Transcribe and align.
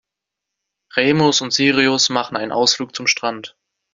Remus 0.97 1.41
und 1.41 1.53
Sirius 1.53 2.09
machen 2.09 2.35
einen 2.35 2.51
Ausflug 2.51 2.95
zum 2.95 3.05
Strand. 3.05 3.55